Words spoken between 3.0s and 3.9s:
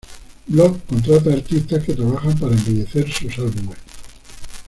sus álbumes.